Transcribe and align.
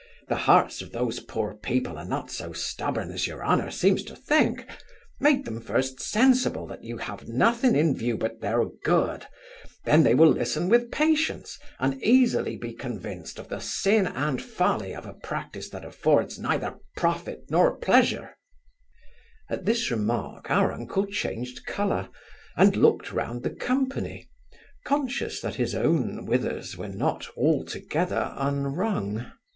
the 0.29 0.35
hearts 0.49 0.81
of 0.81 0.91
those 0.91 1.19
poor 1.19 1.53
people 1.53 1.95
are 1.99 2.05
not 2.05 2.31
so 2.31 2.51
stubborn 2.51 3.11
as 3.11 3.27
your 3.27 3.45
honour 3.45 3.69
seems 3.69 4.01
to 4.01 4.15
think 4.15 4.65
Make 5.19 5.45
them 5.45 5.61
first 5.61 5.99
sensible 5.99 6.65
that 6.65 6.83
you 6.83 6.97
have 6.97 7.27
nothing 7.27 7.75
in 7.75 7.95
view 7.95 8.17
but 8.17 8.41
their 8.41 8.65
good, 8.83 9.27
then 9.85 10.01
they 10.01 10.15
will 10.15 10.31
listen 10.31 10.69
with 10.69 10.89
patience, 10.91 11.59
and 11.77 12.01
easily 12.01 12.57
be 12.57 12.73
convinced 12.73 13.37
of 13.37 13.49
the 13.49 13.59
sin 13.59 14.07
and 14.07 14.41
folly 14.41 14.95
of 14.95 15.05
a 15.05 15.13
practice 15.13 15.69
that 15.69 15.85
affords 15.85 16.39
neither 16.39 16.79
profit 16.97 17.45
nor 17.51 17.77
pleasure 17.77 18.35
At 19.51 19.65
this 19.65 19.91
remark, 19.91 20.49
our 20.49 20.71
uncle 20.73 21.05
changed 21.05 21.67
colour, 21.67 22.09
and 22.57 22.75
looked 22.75 23.11
round 23.13 23.43
the 23.43 23.51
company, 23.51 24.31
conscious 24.83 25.39
that 25.41 25.57
his 25.57 25.75
own 25.75 26.25
withers 26.25 26.75
were 26.75 26.89
not 26.89 27.27
altogether 27.37 28.33
unwrung. 28.35 29.31